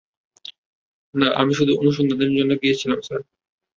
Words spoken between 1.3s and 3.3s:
আমি শুধু অনুসন্ধানের জন্য গিয়েছিলাম স্যার।